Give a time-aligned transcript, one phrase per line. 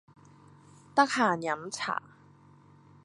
[0.95, 2.01] 得閒飲茶